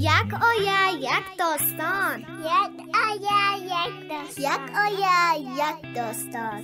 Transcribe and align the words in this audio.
یک 0.00 0.34
آیه 0.42 1.00
یک 1.00 1.38
داستان. 1.38 2.20
یک 2.20 2.96
آیه 3.06 3.64
یک 3.64 4.08
داستان. 4.08 4.44
یک 4.44 4.76
آیه 4.76 5.40
یک 5.40 5.94
داستان. 5.96 6.62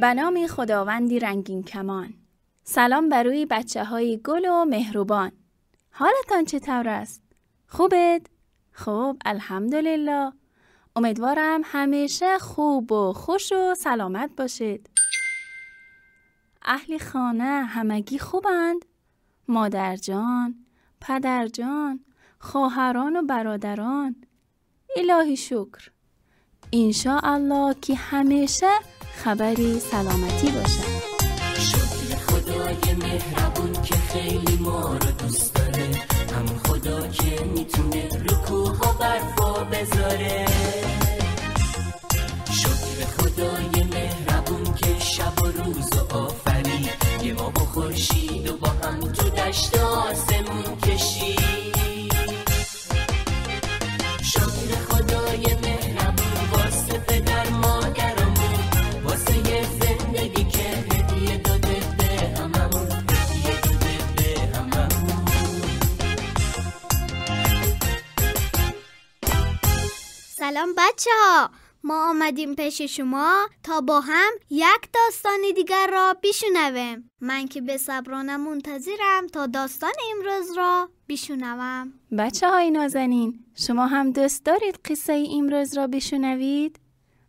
به 0.00 0.14
نام 0.14 0.46
خداوندی 0.46 1.18
رنگین 1.18 1.62
کمان. 1.62 2.14
سلام 2.64 3.08
بروی 3.08 3.46
بچه 3.46 3.84
های 3.84 4.20
گل 4.24 4.44
و 4.44 4.64
مهربان. 4.64 5.32
حالتان 5.90 6.44
چطور 6.44 6.88
است؟ 6.88 7.22
خوبت؟ 7.68 8.22
خوب 8.72 9.22
الحمدلله. 9.24 10.32
امیدوارم 10.96 11.60
همیشه 11.64 12.38
خوب 12.38 12.92
و 12.92 13.12
خوش 13.12 13.52
و 13.52 13.74
سلامت 13.74 14.30
باشید. 14.36 14.90
اهل 16.62 16.98
خانه 16.98 17.64
همگی 17.64 18.18
خوبند؟ 18.18 18.89
مادر 19.50 19.96
جان، 19.96 20.54
پدر 21.00 21.48
جان، 21.48 22.00
خواهران 22.38 23.16
و 23.16 23.22
برادران. 23.22 24.16
الهی 24.96 25.36
شکر. 25.36 25.90
الله 27.22 27.74
که 27.82 27.94
همیشه 27.94 28.70
خبری 29.24 29.78
سلامتی 29.78 30.50
باشد 30.50 31.00
شکر 31.58 32.16
خدای 32.16 32.94
مهربون 32.94 33.72
که 33.72 33.94
خیلی 33.94 34.56
ما 34.56 34.92
رو 34.92 35.10
دوست 35.18 35.54
داره. 35.54 35.90
خدا 36.66 37.06
که 37.06 37.44
می‌تونه 37.44 38.08
رکوها 38.08 38.92
ها 38.92 38.92
برفا 38.92 39.64
بذاره. 39.64 40.49
دشت 49.50 49.78
آسمون 49.78 50.76
کشید. 50.76 52.14
شکر 54.22 54.70
خدای 54.88 55.54
مهربون 55.62 56.50
واسه 56.52 56.98
پدر 56.98 57.48
مادرمون 57.50 58.60
واسه 59.04 59.36
یه 59.36 59.66
زندگی 59.80 60.44
که 60.44 60.68
هدیه 60.92 61.36
داده 61.36 61.80
به 61.98 62.38
هممون 62.38 62.88
هدیه 62.92 63.60
داده 63.60 63.98
به 64.16 64.56
هممون. 64.58 65.24
سلام 70.36 70.68
بچه 70.76 71.10
ها 71.24 71.50
ما 71.84 72.10
آمدیم 72.10 72.54
پیش 72.54 72.82
شما 72.82 73.48
تا 73.62 73.80
با 73.80 74.00
هم 74.00 74.30
یک 74.50 74.88
داستان 74.94 75.40
دیگر 75.56 75.86
را 75.92 76.16
بشنویم. 76.22 77.10
من 77.20 77.46
که 77.46 77.60
به 77.60 77.76
صبرانه 77.76 78.36
منتظرم 78.36 79.26
تا 79.32 79.46
داستان 79.46 79.92
امروز 80.12 80.56
را 80.56 80.88
بشنوم. 81.08 81.92
بچه 82.18 82.50
های 82.50 82.70
نازنین 82.70 83.44
شما 83.54 83.86
هم 83.86 84.10
دوست 84.12 84.44
دارید 84.44 84.78
قصه 84.84 85.26
امروز 85.36 85.76
را 85.76 85.86
بشنوید؟ 85.86 86.80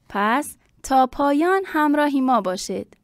پس 0.10 0.56
تا 0.84 1.08
پایان 1.08 1.62
همراهی 1.66 2.22
ما 2.22 2.42
باشید. 2.42 2.98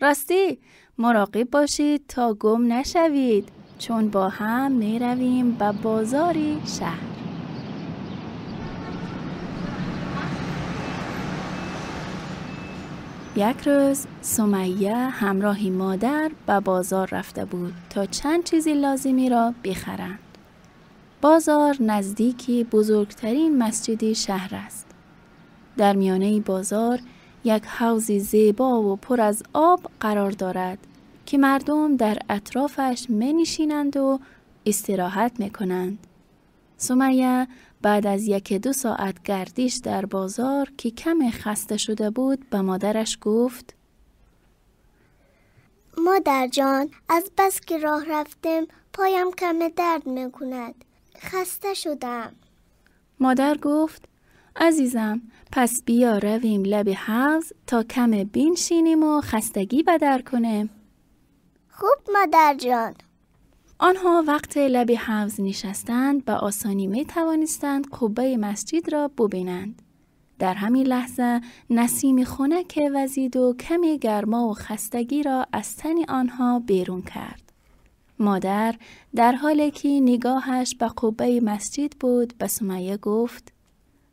راستی 0.00 0.58
مراقب 0.98 1.50
باشید 1.50 2.06
تا 2.08 2.34
گم 2.34 2.72
نشوید 2.72 3.48
چون 3.78 4.10
با 4.10 4.28
هم 4.28 4.72
می 4.72 4.98
رویم 4.98 5.52
به 5.52 5.72
بازاری 5.72 6.62
شهر. 6.78 7.11
یک 13.36 13.68
روز 13.68 14.06
سمیه 14.20 14.96
همراهی 14.96 15.70
مادر 15.70 16.30
به 16.46 16.60
بازار 16.60 17.08
رفته 17.12 17.44
بود 17.44 17.74
تا 17.90 18.06
چند 18.06 18.44
چیزی 18.44 18.74
لازمی 18.74 19.28
را 19.28 19.54
بخرند. 19.64 20.18
بازار 21.20 21.76
نزدیکی 21.80 22.64
بزرگترین 22.64 23.58
مسجدی 23.58 24.14
شهر 24.14 24.54
است. 24.54 24.86
در 25.76 25.96
میانه 25.96 26.40
بازار 26.40 26.98
یک 27.44 27.66
حوز 27.66 28.12
زیبا 28.12 28.82
و 28.82 28.96
پر 28.96 29.20
از 29.20 29.42
آب 29.52 29.80
قرار 30.00 30.30
دارد 30.30 30.78
که 31.26 31.38
مردم 31.38 31.96
در 31.96 32.18
اطرافش 32.28 33.06
می 33.08 33.32
نشینند 33.32 33.96
و 33.96 34.18
استراحت 34.66 35.40
می 35.40 35.50
کنند. 35.50 36.06
سمیه 36.82 37.48
بعد 37.82 38.06
از 38.06 38.26
یک 38.26 38.52
دو 38.52 38.72
ساعت 38.72 39.22
گردش 39.22 39.74
در 39.74 40.06
بازار 40.06 40.72
که 40.78 40.90
کم 40.90 41.30
خسته 41.30 41.76
شده 41.76 42.10
بود 42.10 42.50
به 42.50 42.60
مادرش 42.60 43.18
گفت 43.20 43.74
مادر 45.98 46.46
جان 46.46 46.90
از 47.08 47.30
بس 47.38 47.60
که 47.60 47.78
راه 47.78 48.04
رفتم 48.08 48.66
پایم 48.92 49.30
کم 49.30 49.68
درد 49.76 50.06
می‌کند. 50.06 50.84
خسته 51.18 51.74
شدم. 51.74 52.32
مادر 53.20 53.56
گفت 53.56 54.04
عزیزم 54.56 55.22
پس 55.52 55.82
بیا 55.84 56.18
رویم 56.18 56.62
لب 56.64 56.88
حوز 56.88 57.52
تا 57.66 57.82
کم 57.82 58.10
بینشینیم 58.10 59.02
و 59.02 59.20
خستگی 59.20 59.82
بدر 59.82 60.22
کنیم. 60.22 60.70
خوب 61.70 62.14
مادر 62.14 62.54
جان. 62.54 62.94
آنها 63.84 64.24
وقت 64.26 64.56
لب 64.56 64.90
حوز 64.90 65.40
نشستند 65.40 66.24
به 66.24 66.32
آسانی 66.32 66.86
می 66.86 67.04
توانستند 67.04 67.86
قبه 68.00 68.36
مسجد 68.36 68.92
را 68.92 69.08
ببینند. 69.08 69.82
در 70.38 70.54
همین 70.54 70.86
لحظه 70.86 71.40
نسیم 71.70 72.24
خنک 72.24 72.78
وزید 72.94 73.36
و 73.36 73.54
کمی 73.60 73.98
گرما 73.98 74.48
و 74.48 74.54
خستگی 74.54 75.22
را 75.22 75.46
از 75.52 75.76
تن 75.76 76.04
آنها 76.08 76.58
بیرون 76.58 77.02
کرد. 77.02 77.52
مادر 78.18 78.74
در 79.14 79.32
حالی 79.32 79.70
که 79.70 79.88
نگاهش 79.88 80.74
به 80.74 80.90
قبه 81.02 81.40
مسجد 81.40 81.92
بود 81.92 82.34
به 82.38 82.46
سمیه 82.46 82.96
گفت 82.96 83.52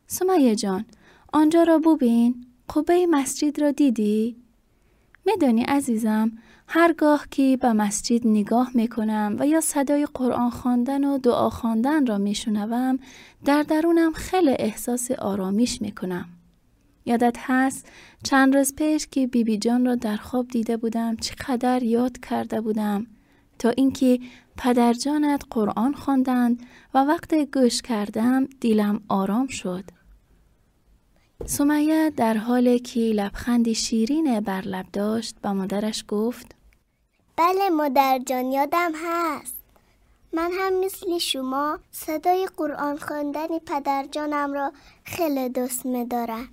سمیه 0.06 0.56
جان 0.56 0.84
آنجا 1.32 1.62
را 1.62 1.78
ببین 1.78 2.46
قبه 2.74 3.06
مسجد 3.10 3.60
را 3.60 3.70
دیدی؟ 3.70 4.36
میدانی 5.26 5.62
عزیزم 5.62 6.32
هرگاه 6.66 7.26
که 7.30 7.58
به 7.60 7.72
مسجد 7.72 8.26
نگاه 8.26 8.70
می 8.74 8.88
کنم 8.88 9.36
و 9.38 9.46
یا 9.46 9.60
صدای 9.60 10.06
قرآن 10.14 10.50
خواندن 10.50 11.04
و 11.04 11.18
دعا 11.18 11.50
خواندن 11.50 12.06
را 12.06 12.18
می 12.18 12.34
شنوم 12.34 12.98
در 13.44 13.62
درونم 13.62 14.12
خیلی 14.12 14.56
احساس 14.58 15.10
آرامش 15.10 15.82
می 15.82 15.92
کنم. 15.92 16.28
یادت 17.04 17.36
هست 17.38 17.88
چند 18.22 18.56
روز 18.56 18.74
پیش 18.74 19.06
که 19.06 19.26
بیبی 19.26 19.44
بی 19.44 19.58
جان 19.58 19.86
را 19.86 19.94
در 19.94 20.16
خواب 20.16 20.48
دیده 20.48 20.76
بودم 20.76 21.16
چقدر 21.16 21.82
یاد 21.82 22.18
کرده 22.18 22.60
بودم 22.60 23.06
تا 23.58 23.70
اینکه 23.70 24.20
پدر 24.56 24.92
جانت 24.92 25.42
قرآن 25.50 25.92
خواندند 25.92 26.62
و 26.94 26.98
وقت 26.98 27.34
گوش 27.34 27.82
کردم 27.82 28.46
دیلم 28.60 29.00
آرام 29.08 29.46
شد. 29.46 29.84
سمیه 31.46 32.10
در 32.10 32.34
حالی 32.34 32.78
که 32.78 33.00
لبخندی 33.00 33.74
شیرین 33.74 34.40
بر 34.40 34.60
لب 34.60 34.86
داشت 34.92 35.36
به 35.42 35.52
مادرش 35.52 36.04
گفت 36.08 36.54
بله 37.36 37.70
مادر 37.70 38.18
جان 38.26 38.52
یادم 38.52 38.92
هست. 38.94 39.54
من 40.32 40.50
هم 40.52 40.84
مثل 40.84 41.18
شما 41.18 41.78
صدای 41.90 42.48
قرآن 42.56 42.98
خواندن 42.98 43.58
پدر 43.58 44.06
جانم 44.12 44.52
را 44.52 44.72
خیلی 45.04 45.48
دوست 45.48 45.82
دارم 46.10 46.48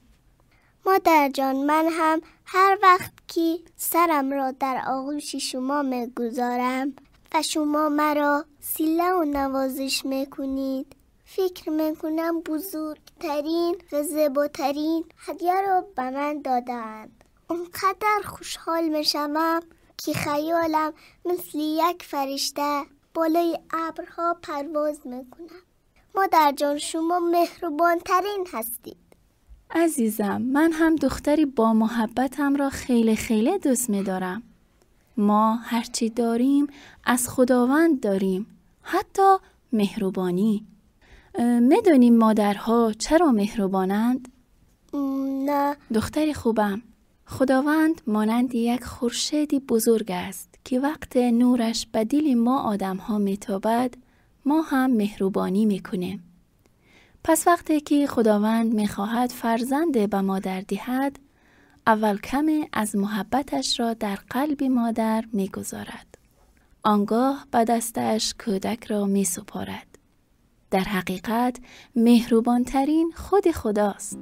مادر 0.86 1.30
جان 1.30 1.56
من 1.56 1.88
هم 1.92 2.22
هر 2.46 2.78
وقت 2.84 3.12
که 3.28 3.60
سرم 3.76 4.34
را 4.34 4.52
در 4.52 4.82
آغوش 4.88 5.36
شما 5.36 5.82
می 5.82 6.08
گذارم 6.16 6.94
و 7.34 7.42
شما 7.42 7.90
مرا 7.90 8.46
سیله 8.60 9.12
و 9.12 9.24
نوازش 9.24 10.06
می 10.06 10.26
کنید 10.26 10.96
فکر 11.30 11.70
می 11.70 11.96
کنم 11.96 12.40
بزرگترین 12.40 13.76
و 13.92 14.04
زیباترین 14.04 15.06
هدیه 15.18 15.62
را 15.62 15.82
به 15.96 16.10
من 16.10 16.42
دادند. 16.42 17.24
اونقدر 17.50 18.22
خوشحال 18.26 18.90
می 18.90 19.04
شوم 19.04 19.60
که 19.98 20.14
خیالم 20.14 20.94
مثل 21.26 21.58
یک 21.60 22.04
فرشته 22.04 22.82
بالای 23.14 23.60
ابرها 23.74 24.38
پرواز 24.42 25.00
می‌کنم. 25.06 25.62
مادر 26.16 26.54
جان 26.58 26.78
شما 26.78 27.20
مهربان 27.20 28.00
ترین 28.00 28.48
هستید. 28.54 28.98
عزیزم 29.72 30.42
من 30.42 30.72
هم 30.72 30.96
دختری 30.96 31.46
با 31.46 31.74
محبتم 31.74 32.56
را 32.56 32.70
خیلی 32.70 33.16
خیلی 33.16 33.58
دوست 33.58 33.90
میدارم. 33.90 34.44
ما 35.18 35.56
هرچی 35.56 36.10
داریم 36.10 36.68
از 37.04 37.30
خداوند 37.30 38.00
داریم. 38.00 38.60
حتی 38.82 39.38
مهربانی. 39.74 40.66
می‌دونیم 41.62 42.18
مادرها 42.18 42.94
چرا 43.00 43.32
مهربانند؟ 43.32 44.28
نه 45.46 45.76
دختری 45.94 46.34
خوبم 46.34 46.82
خداوند 47.26 48.02
مانند 48.08 48.56
یک 48.56 48.84
خورشیدی 48.84 49.60
بزرگ 49.60 50.12
است 50.12 50.60
که 50.64 50.80
وقت 50.80 51.18
نورش 51.18 51.88
به 51.92 52.06
دل 52.06 52.34
ما 52.34 52.62
آدم 52.62 52.98
ها 52.98 53.18
میتابد 53.18 53.94
ما 54.46 54.62
هم 54.62 54.92
مهربانی 54.92 55.66
می‌کنیم. 55.66 56.24
پس 57.24 57.48
وقتی 57.48 57.80
که 57.80 58.08
خداوند 58.08 58.74
می‌خواهد 58.74 59.30
فرزند 59.30 60.10
به 60.10 60.22
مادر 60.22 60.62
دهد 60.62 61.20
اول 61.88 62.18
کمی 62.18 62.68
از 62.74 62.96
محبتش 62.96 63.80
را 63.80 63.94
در 63.94 64.16
قلب 64.30 64.64
مادر 64.64 65.26
می‌گذارد. 65.34 66.18
آنگاه 66.84 67.48
به 67.52 67.64
دستش 67.64 68.34
کودک 68.46 68.86
را 68.86 69.06
می 69.06 69.24
سپارد. 69.24 69.97
در 70.72 70.80
حقیقت 70.80 71.58
مهربانترین 71.96 73.12
خود 73.16 73.52
خداست. 73.52 74.20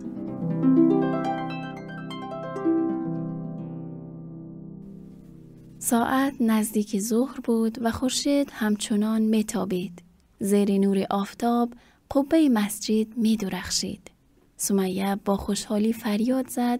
ساعت 5.79 6.33
نزدیک 6.39 6.99
ظهر 6.99 7.39
بود 7.39 7.77
و 7.81 7.91
خورشید 7.91 8.49
همچنان 8.53 9.21
میتابید. 9.21 10.03
زیر 10.39 10.71
نور 10.71 11.05
آفتاب 11.09 11.73
قبه 12.11 12.49
مسجد 12.49 13.17
می 13.17 13.37
درخشید. 13.37 14.11
سمیه 14.57 15.15
با 15.15 15.37
خوشحالی 15.37 15.93
فریاد 15.93 16.49
زد 16.49 16.79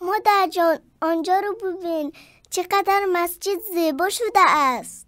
مادر 0.00 0.48
جان 0.52 0.78
آنجا 1.00 1.40
رو 1.40 1.54
ببین 1.54 2.12
چقدر 2.50 3.06
مسجد 3.12 3.58
زیبا 3.74 4.08
شده 4.08 4.40
است 4.50 5.07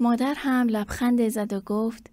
مادر 0.00 0.34
هم 0.36 0.68
لبخند 0.68 1.28
زد 1.28 1.52
و 1.52 1.60
گفت 1.60 2.10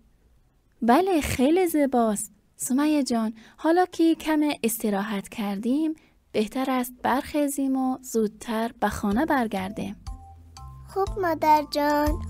بله 0.82 1.22
خیلی 1.22 1.68
زیباست. 1.68 2.32
سمیه 2.56 3.04
جان 3.04 3.34
حالا 3.58 3.86
که 3.86 4.16
کم 4.16 4.40
استراحت 4.64 5.30
کردیم 5.30 5.96
بهتر 6.32 6.66
است 6.70 6.94
برخیزیم 7.04 7.76
و 7.76 7.98
زودتر 8.02 8.72
به 8.80 8.90
خانه 8.90 9.26
برگردیم. 9.26 9.96
خب 10.88 11.20
مادر 11.22 11.64
جان. 11.72 12.22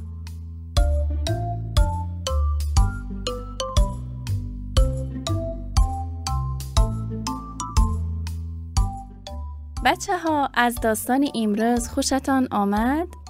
بچه 9.86 10.18
ها 10.18 10.50
از 10.54 10.76
داستان 10.76 11.28
امروز 11.36 11.88
خوشتان 11.88 12.48
آمد؟ 12.52 13.21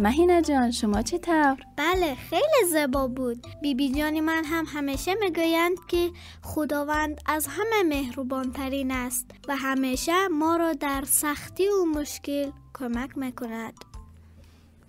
مهینه 0.00 0.42
جان 0.42 0.70
شما 0.70 1.02
طور؟ 1.02 1.56
بله 1.76 2.14
خیلی 2.14 2.72
زیبا 2.72 3.06
بود. 3.06 3.46
بیبی 3.62 3.88
بی 3.88 3.98
جانی 3.98 4.20
من 4.20 4.44
هم 4.44 4.64
همیشه 4.68 5.14
می‌گویند 5.14 5.76
که 5.88 6.10
خداوند 6.42 7.20
از 7.26 7.46
همه 7.46 7.82
مهربان 7.88 8.52
ترین 8.52 8.90
است 8.90 9.30
و 9.48 9.56
همیشه 9.56 10.28
ما 10.28 10.56
را 10.56 10.72
در 10.72 11.04
سختی 11.06 11.68
و 11.68 11.84
مشکل 11.84 12.50
کمک 12.74 13.18
می‌کند. 13.18 13.74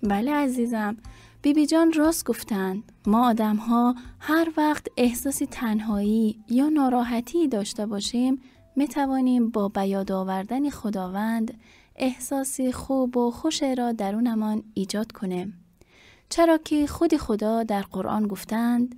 بله 0.04 0.34
عزیزم. 0.34 0.98
بیبی 1.42 1.66
جان 1.66 1.94
راست 1.94 2.26
گفتند. 2.26 2.92
ما 3.08 3.30
آدم 3.30 3.56
ها 3.56 3.96
هر 4.20 4.48
وقت 4.58 4.88
احساس 4.98 5.42
تنهایی 5.52 6.40
یا 6.50 6.70
ناراحتی 6.70 7.48
داشته 7.48 7.86
باشیم 7.86 8.42
می 8.76 8.88
توانیم 8.88 9.50
با 9.50 9.70
بیاد 9.70 10.12
آوردن 10.12 10.70
خداوند 10.70 11.60
احساسی 12.00 12.72
خوب 12.72 13.18
و 13.18 13.32
خوش 13.32 13.64
را 13.78 13.92
درونمان 13.92 14.64
ایجاد 14.74 15.12
کنیم. 15.12 15.66
چرا 16.30 16.58
که 16.58 16.88
خود 16.88 17.18
خدا 17.18 17.64
در 17.64 17.82
قرآن 17.82 18.28
گفتند 18.28 18.96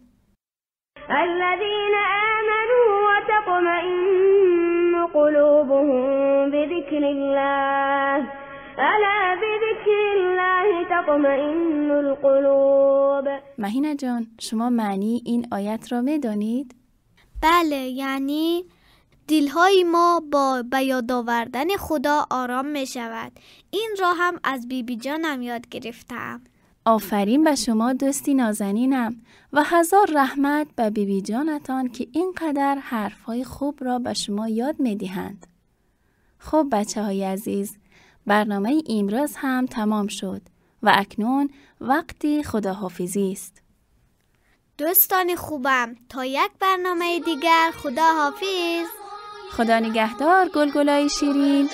الذين 1.09 1.95
آمنوا 2.31 2.85
وتطمئن 3.07 5.07
قلوبهم 5.13 6.51
بذكر 6.51 7.03
الله 7.03 8.27
الا 8.77 9.37
بذكر 9.41 10.15
الله 10.15 10.85
تطمئن 10.89 11.91
القلوب 11.91 13.27
مهینه 13.57 13.95
جان 13.95 14.27
شما 14.39 14.69
معنی 14.69 15.21
این 15.25 15.47
آیت 15.51 15.91
را 15.91 16.01
می 16.01 16.19
دانید؟ 16.19 16.75
بله 17.43 17.75
یعنی 17.75 18.63
دلهای 19.27 19.83
ما 19.83 20.23
با 20.31 20.63
بیاد 20.71 21.11
آوردن 21.11 21.77
خدا 21.77 22.27
آرام 22.29 22.65
می 22.65 22.87
شود. 22.87 23.31
این 23.71 23.95
را 23.99 24.13
هم 24.13 24.39
از 24.43 24.67
بیبی 24.67 24.95
جانم 24.95 25.41
یاد 25.41 25.69
گرفتم. 25.69 26.41
آفرین 26.85 27.43
به 27.43 27.55
شما 27.55 27.93
دوستی 27.93 28.33
نازنینم 28.33 29.21
و 29.53 29.63
هزار 29.63 30.11
رحمت 30.13 30.67
به 30.75 30.89
بیبی 30.89 31.21
جانتان 31.21 31.87
که 31.87 32.07
اینقدر 32.11 32.75
حرفهای 32.75 33.43
خوب 33.43 33.83
را 33.83 33.99
به 33.99 34.13
شما 34.13 34.47
یاد 34.49 34.79
می 34.79 34.95
دهند. 34.95 35.47
خب 36.39 36.67
بچه 36.71 37.03
های 37.03 37.23
عزیز 37.23 37.77
برنامه 38.27 38.81
امروز 38.89 39.33
هم 39.35 39.65
تمام 39.65 40.07
شد 40.07 40.41
و 40.83 40.91
اکنون 40.95 41.49
وقتی 41.81 42.43
خداحافظی 42.43 43.31
است. 43.31 43.61
دوستان 44.77 45.35
خوبم 45.35 45.95
تا 46.09 46.25
یک 46.25 46.51
برنامه 46.59 47.19
دیگر 47.19 47.71
خداحافظ 47.75 49.00
خدا 49.57 49.79
نگهدار 49.79 50.49
گلگلای 50.49 51.09
شیرین. 51.09 51.69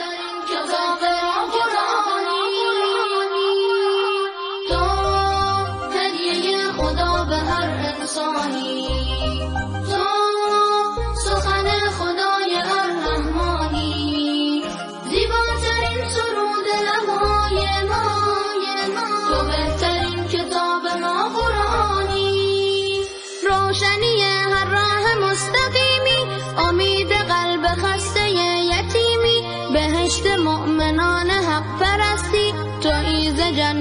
خدا 6.77 7.17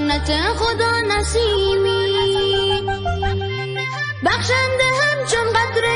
جنت 0.06 0.30
خدا 0.56 1.00
نسیمی. 1.00 2.06
بخشنده 4.24 4.84
همچون 5.02 5.52
قطره 5.52 5.95